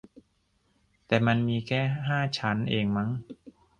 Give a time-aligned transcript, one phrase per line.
[1.07, 3.09] แต่มันมีแค่ห้าชั้นเองมั้ง